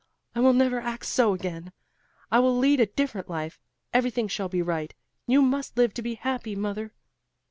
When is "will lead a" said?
2.39-2.87